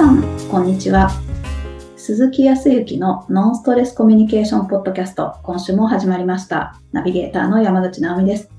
[0.00, 1.10] さん、こんにちは。
[1.98, 6.80] 鈴木康之のノンストレスコミュニケーションポッドキャスト、今週も始まりました。
[6.90, 8.50] ナビゲーターの山口直美です。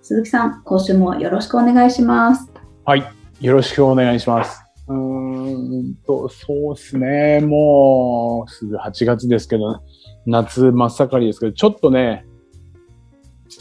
[0.00, 2.50] 鈴木さん、今週もよろしくお願いします。
[2.86, 3.04] はい。
[3.42, 4.62] よろしくお願いします。
[4.88, 7.40] うーんと、そうですね。
[7.40, 9.82] もう、すぐ8月ですけど、
[10.24, 12.24] 夏真っ盛りですけど、ちょっとね、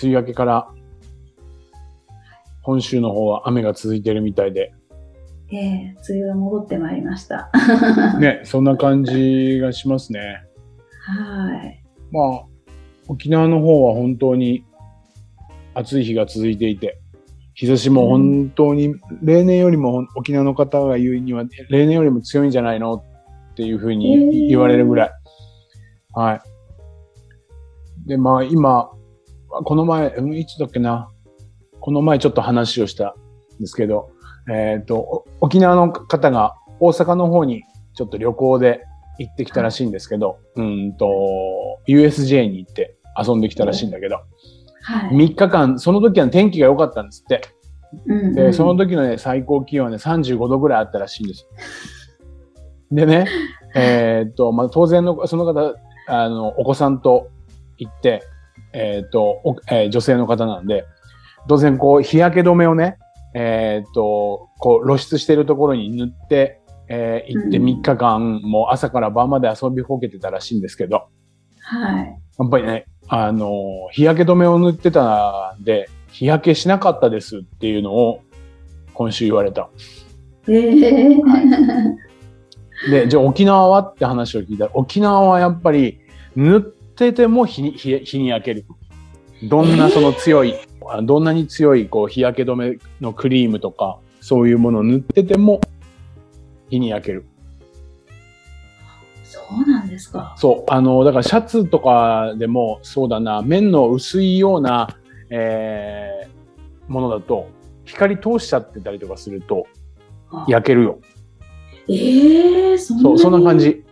[0.02, 0.70] 梅雨明けから、
[2.62, 4.74] 本州の方は雨が続いてるみたいで、
[5.52, 7.52] ええ梅雨が戻ってまいりました。
[8.20, 10.44] ね、そんな感じがしますね。
[11.02, 11.84] はい。
[12.12, 12.46] まあ、
[13.08, 14.66] 沖縄の方は本当に
[15.76, 17.00] 暑い日が続いていて、
[17.54, 22.96] 日差しも本当に、例年よりも沖縄の方が言うには、例年よりも強いんじゃないの？
[22.96, 23.04] っ
[23.56, 25.12] ていうふうに言われるぐらい。
[26.14, 26.42] は
[28.06, 28.10] い。
[28.10, 28.90] で、まあ今、
[29.48, 31.10] この前、うんいつだっけな？
[31.80, 33.16] この前ちょっと話をした
[33.58, 34.10] んですけど、
[34.52, 38.84] えっ、と、お沖縄の方が大阪の方にちょっと旅行で
[39.20, 44.22] 行ってきたらしいんですけど、うんと、USJ に行って遊んできたらしいんだけど、
[44.82, 45.16] はい。
[45.16, 47.42] 3日間、その時は天気が良かったんですって。
[48.08, 51.48] うんうんで、その時のね、最高気温はね、35度ぐらいあったらしいんです。
[52.92, 53.28] でね、
[53.76, 55.76] えーっと、まあ、当然の、その方、
[56.08, 57.28] あの、お子さんと
[57.78, 58.24] 行って、
[58.74, 60.86] えーっと、おえー女性の方なんで、
[61.48, 62.98] 当然こう、日焼け止めをね、
[63.36, 71.08] えーっと、こう、露出してるところに塗って、えー行ってうん3日間、もう朝から晩まで遊びほうけてたらしいんですけど、
[71.60, 72.20] はい。
[72.38, 78.22] やっぱりね、あの、日焼け止めを塗ってたんで、日焼けしなかったですっていうのを
[78.94, 79.70] 今週言われた。
[80.48, 81.22] ええ
[82.90, 86.00] で、じゃあ沖縄はって話を聞いたら、沖縄はやっぱり
[86.36, 88.66] 塗ってても日に日日に焼ける。
[89.44, 90.56] どんなその強い、
[90.88, 95.62] あどんなに強いこう日焼け止めのクリームとか、そういうものを塗ってても
[96.72, 97.26] 日に焼ける。
[99.24, 100.34] そうなんですか。
[100.36, 100.72] そう。
[100.72, 104.98] あの、だからシャツとかでもそうだな、面の薄いような、
[105.30, 107.52] えー、ものだと、
[107.84, 109.68] 光通しちゃってたりとかすると
[110.32, 111.00] あ焼けるよ。
[111.88, 113.84] ええそんなそう、そんな感にじ。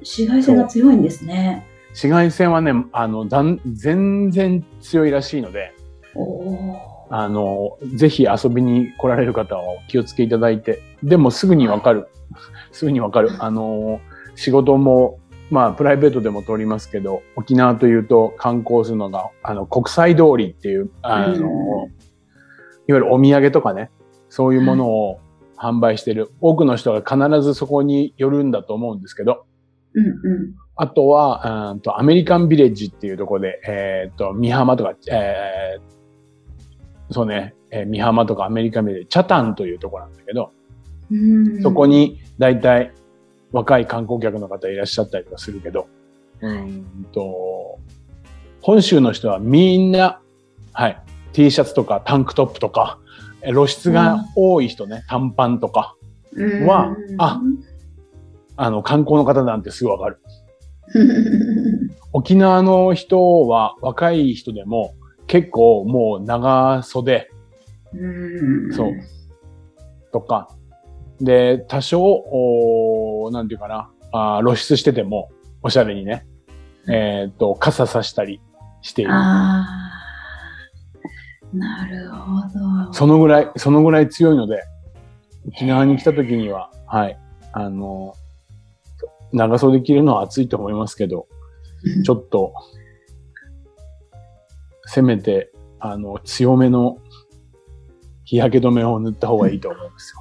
[0.00, 1.64] 紫外線が強いんですね。
[1.90, 5.72] 紫外線はね、あの、だん、全然強いらしいので、
[6.16, 6.99] おお。
[7.10, 12.08] あの、ぜひ遊びに来られる方はお気をつけいただいて、でもすぐにわかる。
[12.70, 13.30] すぐにわかる。
[13.40, 14.00] あの、
[14.36, 15.18] 仕事も、
[15.50, 21.92] まあ、プライベートでも通りますけど、沖縄というと観光するのが、あの、国際通りっていう、あの、うん
[22.88, 23.88] いわゆるお土産とかね、
[24.28, 25.20] そういうものを
[25.56, 26.32] 販売してる。
[26.40, 29.46] 多くの人が必ずそこに寄るんだと思うんですけど、
[29.94, 30.54] うんうん。
[30.74, 35.99] あとは、うんとアメリカンビレッジっていうところで、えっ、と、美浜とか、えー
[37.10, 40.52] そうね、えー美浜とかアメリカンビレッジ、チャタンというところなんだけど、
[41.10, 41.62] うん。
[41.62, 42.92] そこに大体
[43.52, 45.88] 若い観光客の方いらっしゃったりとかするけど、
[46.40, 47.78] うんと、
[48.62, 50.20] 本州の人はみんな、
[50.72, 52.98] はい、T シャツとかタンクトップとか、
[53.42, 55.96] え露出が多い人ね、短パンとか、
[56.32, 56.66] うん。
[56.66, 57.40] はあ
[58.56, 60.20] あの、観光の方なんてすぐわかる。
[62.12, 64.94] 沖縄の人は若い人でも
[65.30, 67.30] 結構もう長袖。
[67.94, 68.74] うん。
[68.74, 68.92] そう。
[70.12, 70.48] とか、
[71.20, 75.30] で、多少、おーなんていうかな、あー露出してても
[75.62, 76.26] おしゃれにね、
[76.88, 78.40] えっ、と、傘さしたり
[78.82, 79.12] している。
[79.12, 79.66] あ
[81.54, 82.92] あ、なるほど。
[82.92, 84.64] そのぐらい、そのぐらい強いので、
[85.46, 87.16] 沖縄に来た時には、はい、
[87.52, 88.16] あの、
[89.32, 91.28] 長袖着るのは暑いと思いますけど、
[92.04, 92.52] ちょっと、
[94.86, 96.98] せめて、あの、強めの
[98.24, 100.20] 日焼け止めを塗った方がいいと思うんですよ。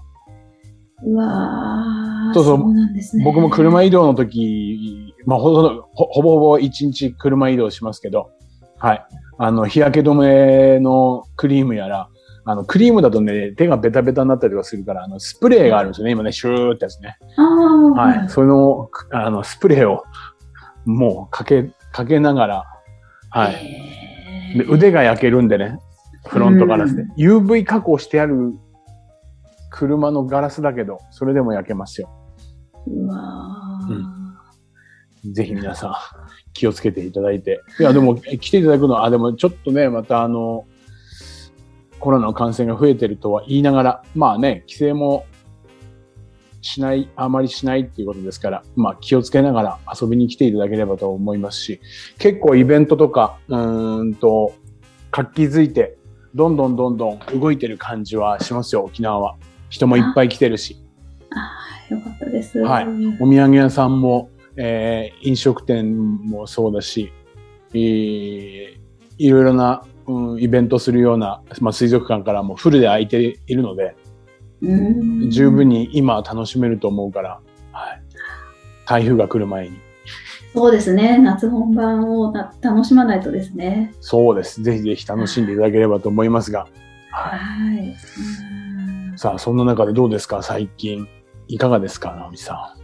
[1.02, 3.24] うわーそうそうなんですね。
[3.24, 8.32] 僕も車移動の時、まあ、ほとんどほほぼほぼ一日車移動しますけど、
[8.78, 9.06] はい。
[9.38, 12.10] あの、日焼け止めのクリームやら、
[12.46, 17.18] あの、クリームだとね、手がベタベタになったりとかするから、あの、スプレーがあるんですよね、今ね、シューってやつね。
[17.38, 18.30] ああ、はい。
[18.30, 20.04] その、くあの、スプレーを、
[20.86, 22.66] もう、かけ、かけながら、
[23.30, 24.09] はい。
[24.54, 25.80] いで、腕が焼けるんでね、
[26.28, 27.06] フロントガラスで。
[27.18, 28.54] UV 加工してある
[29.72, 32.10] 車のガラスだけど、それでも焼けますよ。
[32.88, 34.20] うわーうん
[35.34, 35.94] ぜひ皆さん
[36.54, 37.62] 気をつけていただいて。
[37.78, 40.66] いや、でもえ来ていただくのは、あ、でもちょっとね、またあの、
[42.00, 45.26] コロナの感染が増えてるとは言いながら、まあね、規制も
[46.62, 51.82] しない、あまりしないっていうことですから、まあ気をつけながら遊びに来ていただければと思いますし、
[52.18, 54.54] 結構イベントとか、うーんと、
[55.12, 55.98] 活気づいて、
[56.36, 59.36] どんどんどんどん動いてる感じはしますよ、沖縄は。
[59.70, 60.78] 人もいっぱい来てるし。
[61.32, 62.60] あよかったです。
[62.60, 62.86] はい
[63.20, 67.12] お土産屋さんも、えー飲食店もそうだし、
[67.74, 68.80] えー
[69.20, 73.99] いろいろな、うん、イベントするような、まあ、水族館からもフルで空いているので、うん
[74.62, 77.40] 十分に今は楽しめると思うから、
[77.72, 78.02] はい、
[78.86, 79.78] 台風が来る前に。
[80.54, 81.18] そうですね。
[81.20, 83.94] 夏本番をな楽しまないとですね。
[84.02, 84.62] そうです。
[84.64, 86.68] ぜひぜひ楽しんでいただければと思いますが。
[87.12, 87.88] はいはい。
[87.88, 90.42] うんさあ、そんな中でどうですか？
[90.42, 91.08] 最近。
[91.48, 92.76] いかがですか直美さ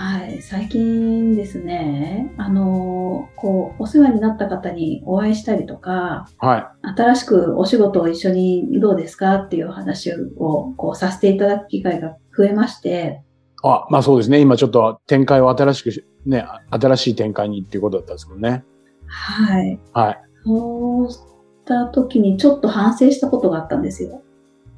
[0.00, 0.40] はい。
[0.40, 6.46] 最近ですね、あの、こう、お世話になった方にお会いしたりとか、ん。
[6.46, 6.88] はい。
[6.96, 13.20] 新しくお仕事を一緒にどうですかっていう話をこうさせていただく機会が増えまして、
[13.62, 14.40] あ、まあそうですね。
[14.40, 18.64] 今ちょっと展開を新しくし、ね、新しい展開にっていうことだったんですもんね。
[19.04, 19.78] はい。
[19.92, 20.20] はい。
[20.46, 21.18] そうし
[21.66, 24.22] た時にちょっと反省したことがあったんですよ。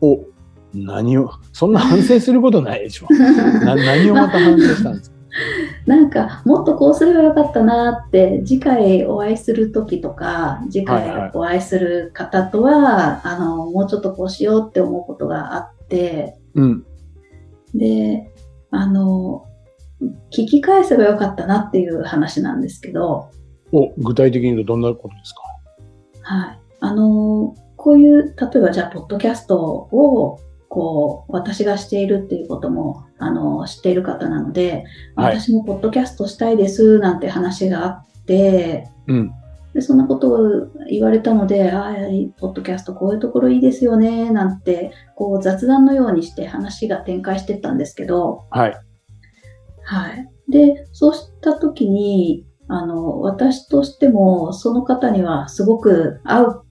[0.00, 0.18] お、
[0.74, 3.06] 何を、そんな反省することないでしょ。
[3.64, 5.16] な何をまた反省したんですか？
[5.86, 16.84] なんかもっとこうすればよかったなって次回お会いする時とか次はいはい回お会いする方とは、あのもうちょっとこうしようって思うことがあってうん。
[17.74, 18.30] で
[18.70, 19.44] あの
[20.30, 23.30] 聞き返せばよかったなっていう話なんですけど、
[23.72, 25.42] お、具体的に言うとどんなことですか？
[26.22, 30.38] はい、あのこういう例えばじゃあポッドキャストを
[30.72, 34.84] こう私がしているっていうこともあの知っている方なので、
[35.14, 39.32] はい私もポッドキャストしたいですなんて話があってうん。
[39.74, 40.38] でそんなことを
[40.90, 41.94] 言われたので、ああ、
[42.38, 48.74] ポッドキャストこういうところいいですよね、なんて、こう雑談のようにして話が展開してったんですけど、はい。
[49.84, 50.28] はい。
[50.50, 56.64] で、そうしたときに、あの、私としても、その方にはすごく合う、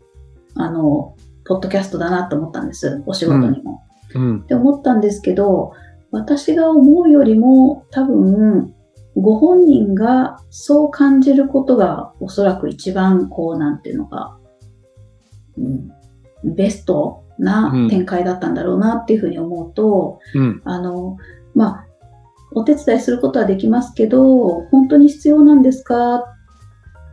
[0.53, 1.15] あの、
[1.47, 3.01] ポッドキャストだなと思ったんです。
[3.07, 3.81] お仕事にも。
[4.15, 4.45] うんっ。
[4.45, 5.73] て思ったんですけど、
[6.11, 8.73] 私が思うよりも多分、
[9.15, 14.37] ご本人がそう感じることがおそらく一番こう、なんていうのか、
[15.57, 15.61] う
[16.49, 20.61] ん、ベストな展開だったんだろうなっていうふうに思うと、うん。
[20.63, 21.17] あの、
[21.53, 21.85] まあ、
[22.53, 26.23] お手伝いすることはできますけど、本当に必要なんですかっ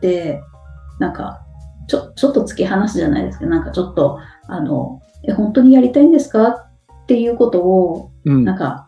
[0.01, 0.41] て、
[0.99, 1.41] なんか、
[1.87, 6.68] ちょ、ちょっと突き放すじゃないですけど、なんかちょっと、あの、え、本当にやりたいんですか
[7.09, 8.45] っていうことを、うん。
[8.45, 8.87] なんか、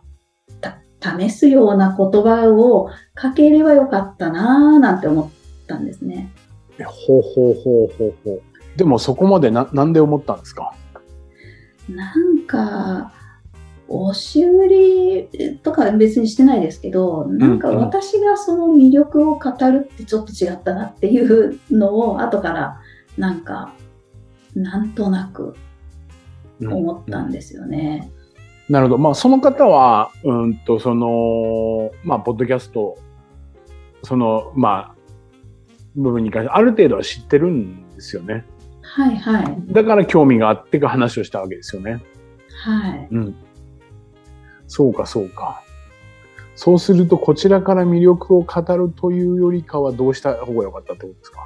[0.59, 0.77] た、
[1.17, 6.31] 試すような言葉をかければよかったなぁ、なんて思ったんですね。
[6.77, 8.41] えほうほうほうほうほう。
[8.77, 10.75] でもそこまでな、なんで思ったんですか？
[11.89, 13.11] なんか、
[13.87, 22.79] 押し売りとか別にしてないですけど、なんか私がその魅力を語るってちょっと違ったなっていうのを後から
[23.17, 23.73] なんか、
[24.53, 25.55] なんとなく
[26.61, 28.11] 思ったんですよね。
[28.69, 28.97] なるほど。
[28.97, 32.97] まあ、その方は、うんと、その、まあ、ポッドキャスト、
[34.03, 34.95] その、まあ、
[35.95, 38.45] 部分に関して、ある程度は知ってるんですよね。
[38.81, 39.73] はいはい。
[39.73, 42.01] だから興味があってか話をしたわけですよね。
[42.63, 43.07] はい。
[43.11, 43.35] うん。
[44.67, 45.63] そうか、そうか。
[46.55, 51.39] そうすると、こちらから魅力を語るというよりかは、どうした方が良かったってことですか？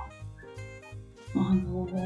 [1.36, 2.02] あの、いや、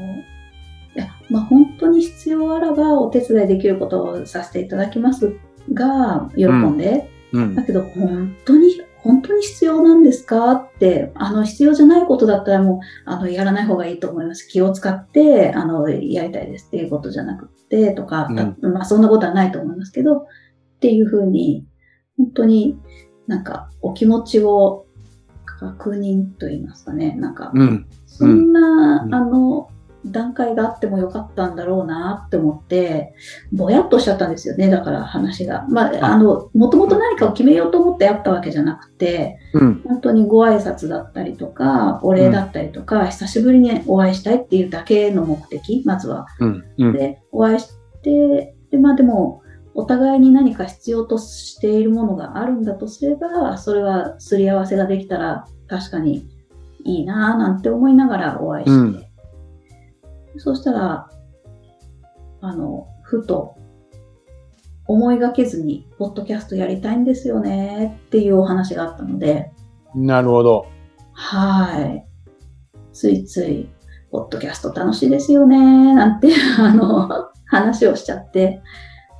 [1.28, 5.36] まあ本当に必要あらばお手伝いできることをさせていただきます
[5.72, 7.54] が、喜んで、うん。
[7.54, 7.62] だ。
[7.62, 10.52] けど本当に、本当に必要なんですか？
[10.52, 14.46] って、あの、必要じゃないことだったらもう、あの、やらない方がいいと思います。
[14.48, 18.28] 気を使って、あの、やりたいですっていうことじゃなくて、とか、
[18.60, 20.24] たまあそんなことはないと思いますけど、っ
[20.80, 21.64] ていうふうに、
[22.18, 22.78] 本当に
[23.26, 24.86] なんかお気持ちを
[25.46, 27.86] 確認と言いますかね、なんか、うん。
[28.06, 29.14] そんな、うん。
[29.14, 29.68] あの、
[30.04, 33.14] 段階があってもよかったんだろうなって思って、
[33.52, 35.66] ぼやっとしちゃったんですよね、だから話が。
[35.68, 39.82] まあ、ああの、もともと何かを決めようと思ってやったわけじゃなくて、うん。
[39.84, 46.26] 本当にご挨拶だったりとか、お礼だったりとか、久しぶりにお会いしたいっていうだけの目的、まずは。
[46.40, 46.64] うん。
[46.78, 46.92] うん。
[46.92, 47.68] で、お会いし
[48.02, 49.42] て、で、まあでも、
[49.74, 56.26] お互いに何か必要としているものがあるんだとすれば、それはすり合わせができたら確かに
[56.84, 59.09] いいなぁなんて思いながらお会いして、うん
[60.38, 61.10] そうしたら、
[62.40, 63.54] あの、ふと
[64.86, 69.50] 思いがけずに、ポッドキャストやりたいんですよねっていうお話があったので、
[69.94, 70.66] なるほど。
[71.12, 72.06] はい。
[72.92, 73.68] ついつい、
[74.10, 77.08] ポッドキャスト楽しいですよね、なんて、 あの、
[77.46, 78.62] 話をしちゃって、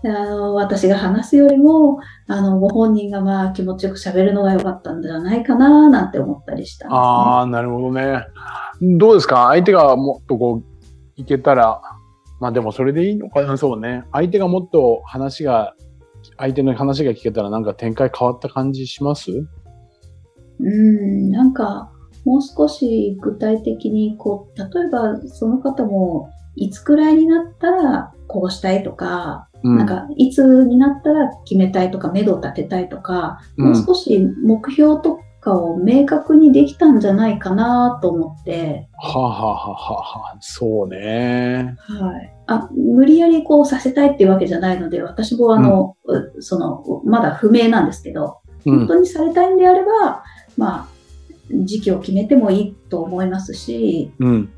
[0.02, 6.98] であの私が話すよりも、あの、ご本人がまあ気持ちよく喋るのが良かったんじゃないかな、なんて思ったりしたんです、ね。
[7.00, 8.24] ああ、なるほどね。
[8.98, 9.48] どうですか？
[9.48, 10.64] 相手がもっとこう、
[11.20, 11.80] いけたら、
[12.40, 14.04] まあでもそれでいいのかなそうね。
[14.12, 15.74] 相手がもっと話が
[16.38, 19.30] 相手の話が聞けたらなんか展開変わった感じします？
[20.58, 21.92] うん、なんか、
[22.24, 29.76] もう少し具体的に、こう、例えばその方も、いつくらいになったらこうしたいとか、うん。
[29.78, 41.76] なんか、いつになったら決めたいとか、目処を立てたいとか、もう少し目標とかを明確にできたんじゃないかなと思って、はあ、はあはあはあ、そうね。
[41.78, 42.32] はい。
[42.46, 48.78] あ、無理やりこうさせたいっていうわけじゃないので、私もあの、うその、まだ不明なんですけど、うん。
[48.80, 50.24] 本当にされたいんであれば、
[50.56, 50.86] まあ、
[51.64, 54.52] 時期を決めてもいいと思いますし、うん。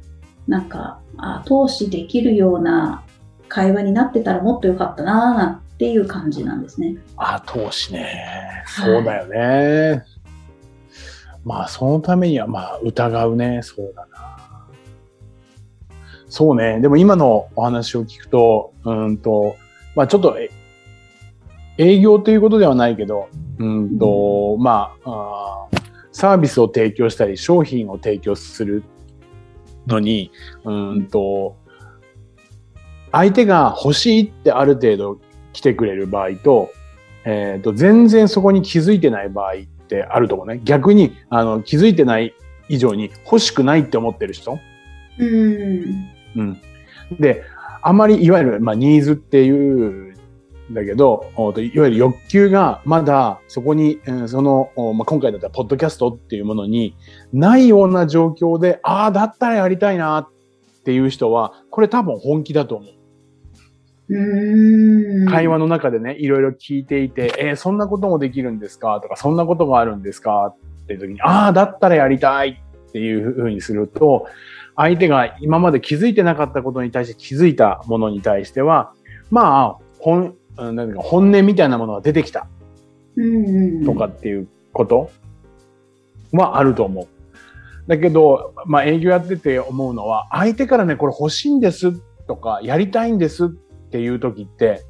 [0.49, 3.05] なんか、あ投資できるような
[3.49, 6.97] 会話になってたらもっと良かったな、なんていう感じなんですね。
[7.17, 8.65] あ、投資ね。
[8.67, 10.05] そうだよね。
[11.45, 13.61] まあ、そのためには、まあ、疑うね。
[13.63, 14.33] そうだな。
[16.33, 16.81] そうね。
[16.81, 19.55] でも今のお話を聞くと、うんと、
[19.95, 20.51] まあちょっと、え
[21.77, 28.83] 営業ということではないけど、うんと、まああー、サービスを提供したり、商品を提供する
[29.87, 30.31] のに、
[30.65, 31.57] うんと、
[33.11, 35.21] 相手が欲しいってある程度
[35.53, 36.73] 来てくれる場合と、
[37.27, 40.61] えっ、と、全然そこに気づいてない場合ってあると思うね。
[40.65, 42.35] 逆に、あの、気づいてない
[42.69, 44.59] 以上に欲しくないって思ってる人。
[45.19, 46.11] うん。
[46.37, 46.61] うん。
[47.19, 47.43] で、
[47.83, 56.97] あまりいわゆる、まあ、ニーズっていうんだけど、いわゆる欲求がまだそこに、うんその、おまあ、今回だったらポッドキャストっていうものに
[57.33, 60.29] ないような状況で、ああ、だったらやりたいなっ
[60.85, 63.02] ていう人は、これ多分本気だと思う。
[64.09, 65.29] うん。
[65.29, 69.01] 会話の中でね、いろいろ聞いていて、えーそんなこともできるんですか？
[69.03, 70.55] とか、そんなことがあるんですか？
[70.85, 74.27] っていう時に、ああ、だったらやりたいっていうふうにすると、
[74.75, 78.93] 相手が今まで気づいてなかったことに対して気づいたものに対しては、
[79.31, 82.49] まあ、本、か本音みたいなものが出てきた
[83.17, 83.85] うん。
[83.85, 85.11] とかっていうこと
[86.33, 87.07] はあると思う。
[87.87, 91.93] だけど、まあ営業やってて思うのは、相手からね、これ欲しいんです
[92.27, 93.49] とか、やりたいんですっ
[93.93, 94.83] ていう時って、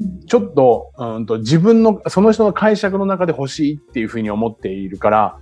[0.00, 0.26] うん。
[0.26, 5.38] ちょっと、うんと自分の、その人の解釈の中で欲しいっていうふうに思っているから、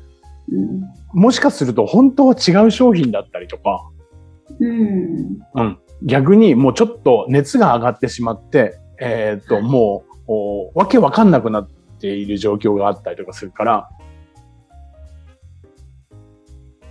[0.50, 0.82] うん。
[1.12, 3.88] もしかすると本当は違う商品だったりとか、
[4.58, 5.38] うん。
[5.54, 11.68] うん、逆にもうちょっと熱が上がってしまって、えっ、と、もう、おわけわかんなくなっ
[12.00, 13.88] ている状況があったりとかするから、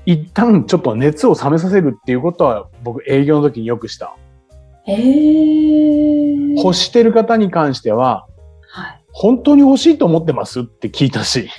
[0.06, 4.16] 一旦ちょっと熱を冷めさせるっていうことは僕営業の時によくした。
[4.86, 6.54] へえ。
[6.56, 8.28] 欲してる方に関しては、
[8.70, 9.04] はい。
[9.12, 11.50] 本当に欲しいと思ってますって聞いたし、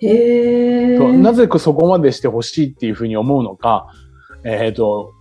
[0.00, 0.98] へえ。
[0.98, 3.88] なぜそこまでしてほしいっていうふうに思うのか、
[4.44, 5.12] えっ、と、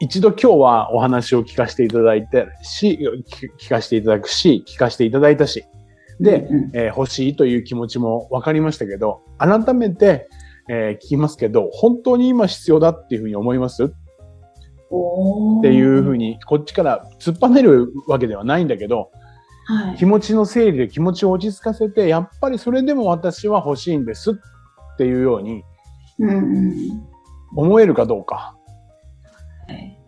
[0.00, 2.98] 一度今日はお話を聞かせていただいてし、
[3.30, 5.64] 聞聞かせていただくし、聞かせていただいたし、
[6.20, 10.28] で、うんえー欲しいという気持ちも分かりましたけど、改めて、
[10.68, 13.92] えー聞きますけど、本当に今必要だっていうふうに思います？
[15.60, 19.10] っていうふうに、こっちから突っぱねるわけではないんだけど、
[19.66, 19.96] はい。
[19.96, 24.34] 気持ちの整理で気持ちを落ち着かせて、やっぱりそれでも私は欲しいんですっ
[24.98, 25.62] ていうように
[26.18, 26.74] うんうん。
[27.56, 28.56] 思えるかどうか。
[29.68, 29.98] はい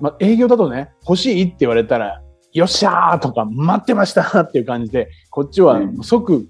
[0.00, 2.22] まあ、営業だとね、欲しいって言われたら、
[2.52, 6.48] よっしゃーとか、待ってましたっていう感じで、こっちはうん即、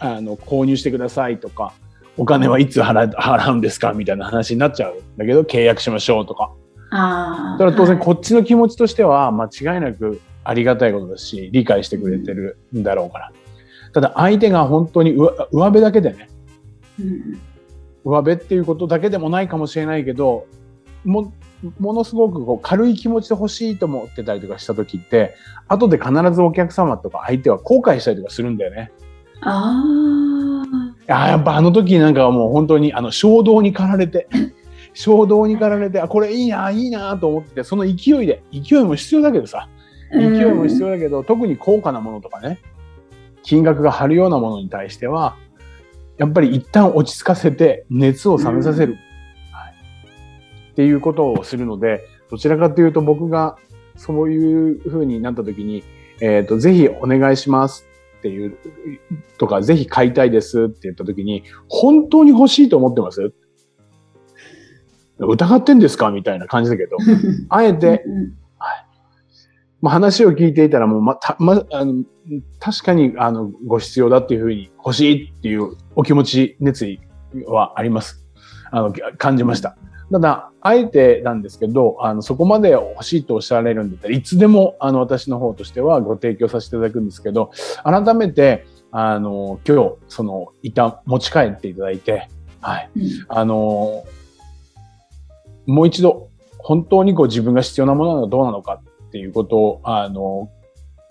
[0.00, 1.72] あの、購入してくださいとか、
[2.16, 6.52] お金はいつ払うんですかみたいな話になっちゃうんだけど、契約しましょうとか。
[6.96, 7.58] ああ。
[7.58, 13.32] だから当然はいこっちの気持ちとしては間違いなくありがたいことだし、理解してくれてるんだろうから。
[13.92, 16.28] ただ相手が本当に上上辺だけでね、
[17.00, 17.40] うん
[18.04, 20.46] 上辺っていうことだけでもないかもしれないけど、
[21.04, 21.32] も、
[21.78, 25.34] ものすごくこう軽い気持ちで欲しいと思ってたりとかした時って、
[25.68, 28.92] 後で必ずお客様とか相手は後悔したりとかするんだよね。
[29.40, 29.82] あ
[31.08, 34.28] ああ、やっぱあの時なんかはもう本当にあの衝動に駆られて、
[34.94, 39.68] 衝動に駆られて、あ、これいいな、いいなと思って、その勢いで、勢いも必要だけどさ、
[40.12, 40.16] あ。
[40.16, 40.88] 勢いも必要。
[40.88, 42.60] 要だけど、特に高価なものとかね、
[43.42, 45.36] 金額が張るようなものに対しては、
[46.16, 48.98] やっぱり一旦落ち着かせて熱を冷めさせる、うん。
[49.52, 49.74] はい、
[50.70, 53.56] っていうことをするので、どちらかというと僕が
[53.96, 55.82] そういう風になった時に、
[56.20, 57.84] えっ、と、ぜひお願いします
[58.18, 58.56] っていう、
[59.38, 63.32] とか、ぜひ買いたいですって言った時に、本当に欲しいと思ってます？
[65.18, 66.10] 疑ってんですか？
[66.10, 66.96] みたいな感じだけど、
[67.48, 68.32] あえて、うん
[69.80, 72.04] まあ、話を聞いていたらもうま、た、ま、あの、
[72.58, 77.00] 確かに、あの、ご必要だっていうふうに欲しいっていうお気持ち、熱意
[77.46, 78.24] はあります。
[78.70, 79.76] あの、感じました。
[80.10, 87.50] ただ、あえてなんですけど、あの、そこまで欲しいとおっしゃられるんだったらいつでも、あの、私の方としてはご提供させていただくんですけど、
[87.84, 92.30] 改めて、あの、今日、その、一旦持ち帰っていただいて、
[92.62, 92.90] はい。
[92.96, 94.04] うんあの、
[95.66, 100.50] もう一度、本当にこう自分が必要なものなのかどうなのかっていうことを、あの、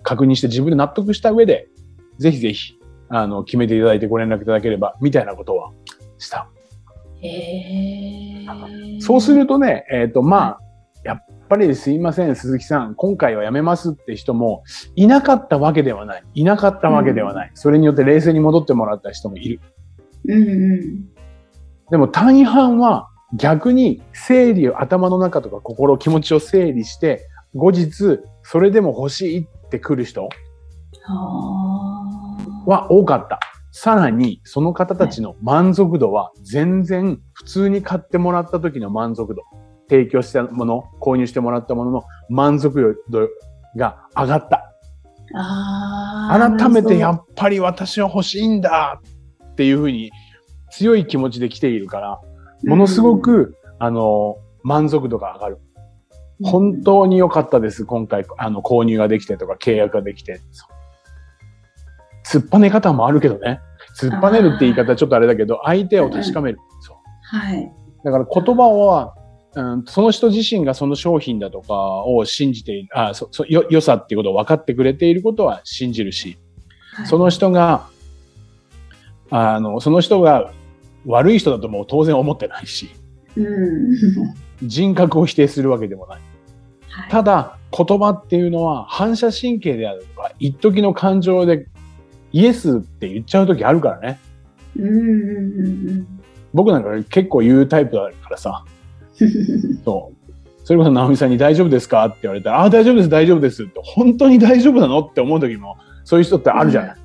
[0.03, 1.67] 確認して自分で納得した上で、
[2.17, 2.73] ぜひぜひ、
[3.09, 5.71] あの、決めていただいてご連絡いただければ、みたいなことは
[6.17, 6.47] した。
[8.99, 10.59] そうするとね、えっ、と、まあ、
[11.03, 14.63] やっぱりすいません、鈴木さん、今回はやめますって人も
[14.95, 16.23] いなかったわけではない。
[16.33, 17.51] いなかったわけではない。
[17.53, 19.59] それによって冷静に戻ってもらった人もいる。
[20.25, 21.05] うんうん。
[21.91, 30.29] でも大半は逆に整理を頭の中とか心、気持ちを整理して、後日、それでも欲しいって来る人
[32.65, 33.39] は多かった。
[33.71, 39.41] さらに、その方たちの満足度は全然普通に買ってもらった時の満足度、
[39.89, 43.27] 提供したもの、購入してもらったものの満足度
[43.75, 44.69] が上がった。
[46.29, 49.01] 改めてやっぱり私は欲しいんだ
[49.43, 50.11] っていうふうに
[50.69, 52.21] 強い気持ちで来ているから、
[52.65, 55.57] ものすごく、あの、満足度が上がる。
[56.43, 57.85] 本当に良かったです。
[57.85, 60.41] 今回、あの、購入ができてとか契約ができて。
[62.25, 63.59] 突っぱね方もあるけどね。
[63.99, 66.57] 突っぱねるって言い方はちょっとあれだけど、相手を確かめる。
[66.81, 66.97] そう。
[67.21, 67.71] はい。
[68.03, 69.15] だから言葉は、
[69.55, 71.73] うん、その人自身がその商品だとか
[72.05, 76.39] を信じてあそそよ良さっていうことを分かってくれていることは信じるし、
[76.95, 77.87] はいその人が、
[79.31, 80.51] あの、その人が
[81.05, 82.89] 悪い人だともう当然思ってないし、
[83.35, 83.93] うん。
[84.63, 86.19] 人格を否定するわけでもない。
[86.89, 91.65] はいただ、言葉っていうのは反射神経であるとか、一時の感情で
[92.31, 94.19] イエスって言っちゃう時あるからね。
[96.53, 98.63] 僕なんか結構言うタイプだからさ、
[99.19, 99.81] うん。
[99.83, 100.23] そう。
[100.65, 106.95] それこそ直美さんに大丈夫ですかって言われたら、ああ、大丈夫です、大丈夫ですって、本当に大丈夫なのって思う時も、そういう人ってあるじゃない。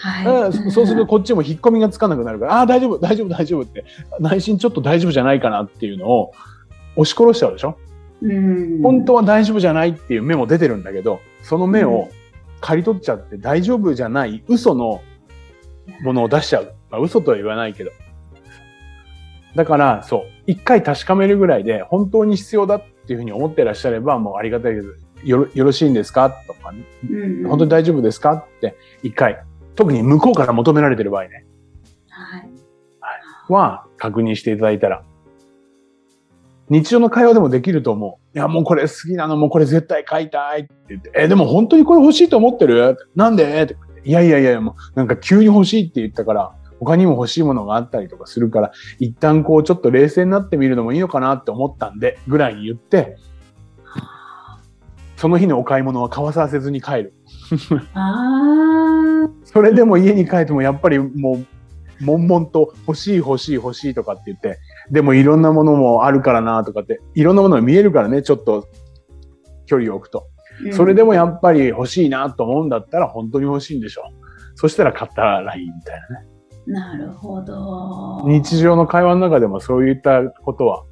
[0.00, 0.52] はい。
[0.70, 3.84] そうするとこっちも引っ込みがつかなくなるから、ああ、大丈夫、大丈夫、大丈夫って、
[4.20, 6.32] 内心ちょっと大丈夫じゃないかなっていうのを
[6.96, 7.76] 押し殺しちゃうでしょ？
[8.22, 8.82] うん。
[8.82, 12.08] 本当は大丈夫じゃないっていう目も出てるんだけど、その目を
[12.60, 15.02] 刈り取っちゃって大丈夫じゃない嘘の
[16.02, 16.74] ものを出しちゃう。
[16.90, 17.90] まあ、嘘とは言わないけど。
[19.54, 24.88] だから、そう、一回確かめるぐらいで本当に必要だっていうふうに思ってらっしゃればもうありがたいけど、
[25.24, 26.30] よろよろしいんですか？
[26.46, 27.48] とかね、うん。
[27.48, 28.34] 本当に大丈夫ですか？
[28.34, 29.42] って一回、
[29.78, 31.46] 特に向こうから求められてる場合ね、
[32.08, 32.50] はい。
[33.48, 35.04] は確認していただいたら、
[36.68, 38.36] 日常の会話でもできると思う。
[38.36, 42.96] いや、もうこれ好きなの、もうこれ絶対買いたいって言って、え、でも本当にこれ欲しいと思ってる？
[43.14, 43.62] なんで？
[43.62, 53.16] っていやいやいや、もうなんか急に欲しいって言ったから、他にも欲しいものがあったりとかするから、一旦こうちょっと冷静になってみるのもいいのかなって思ったんで、ぐらいに言って、
[55.16, 57.14] その日のお買い物は買わさせずに帰る。
[57.94, 58.87] ああ。
[59.44, 61.46] それでも家に帰ってもやっぱりもう、
[62.04, 64.58] 悶々と欲しい欲しい欲しいとかって言って、
[64.90, 68.68] でもいろんなものもあるからなとかって、いろんなものが見えるからね、ちょっと
[69.66, 70.28] 距離を置くと。
[70.72, 74.14] それでもやっぱり欲しいなと思うんだったら本当に欲しいんでしょう。
[74.56, 76.26] そしたら買ったらいいみたいなね。
[76.66, 78.22] なるほど。
[78.26, 80.84] 日常の会話の中でもそういったことは、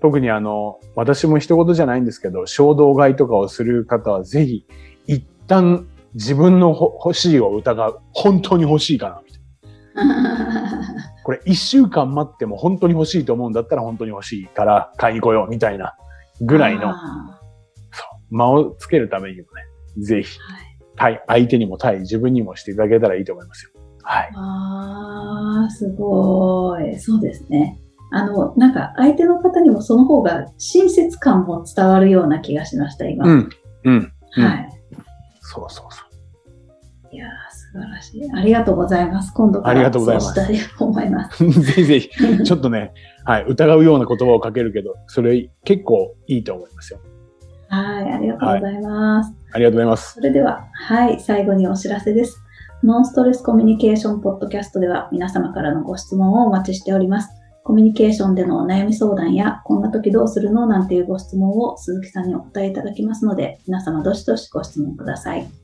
[0.00, 4.66] 特にあの、私も一言じゃないんですけど、衝動買いとかをする方はぜひ、
[5.06, 8.00] 一旦自分のほ欲しいを疑う。
[8.12, 10.94] 本当に欲しいかなみたいな。
[11.24, 15.96] これ一週間待っても本当に欲しいと思うんだったら本当に欲しいから買いに来ようみたいな
[16.40, 17.40] ぐらいのあ
[17.92, 23.70] そう間をつけるためにもね、ぜひーはい対、相手にも対自分にもしていただけたらいいと思いますよ。
[24.02, 24.30] はい。
[24.34, 26.98] あー、すごい。
[26.98, 27.80] そうですね。
[28.12, 33.26] あの、なんか相手の方にもその方が親切感も伝わるような気がしました、今。
[33.26, 33.50] うん。
[33.84, 34.12] うん。
[34.36, 34.68] うんはい。
[35.40, 36.03] そうそうそ
[37.14, 38.32] いやー、素晴らしい。
[38.32, 39.32] ありがとうございます。
[39.32, 41.44] 今度からありがとうございますそうしたいと思います。
[41.44, 41.50] う。
[41.62, 42.10] ぜひぜひ、
[42.42, 42.92] ちょっとね、
[43.24, 46.98] はい、疑うような言葉をかけるけど、それ結構いいと思いますよ。
[47.68, 49.32] はい、ありがとうございます。
[49.52, 50.14] ありがとうございます。
[50.14, 52.42] それでは、はい、最後にお知らせです。
[52.82, 57.30] ノンストレスコミュニケーションポッドキャストでは皆様からのご質問をお待ちしております。
[57.62, 65.63] コミュニケーションでのお悩み相談や、こんな時どうするのなんていうご質問を鈴木さんにお答えいただきますので、皆様どしどしご質問ください。